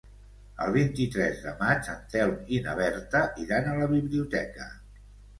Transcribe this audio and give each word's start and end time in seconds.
El 0.67 0.71
vint-i-tres 0.75 1.41
de 1.41 1.51
maig 1.59 1.89
en 1.93 1.99
Telm 2.13 2.39
i 2.57 2.61
na 2.67 2.73
Berta 2.79 3.21
iran 3.43 3.69
a 3.69 3.75
la 3.81 3.91
biblioteca. 3.93 4.67